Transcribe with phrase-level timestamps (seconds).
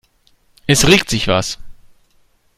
[0.65, 1.59] Es regt sich was.